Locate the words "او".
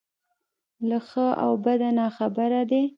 1.43-1.51